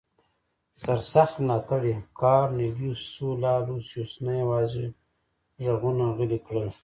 [0.81, 4.85] سرسخت ملاتړي کارنلیوس سولا لوسیوس نه یوازې
[5.65, 6.69] غږونه غلي کړل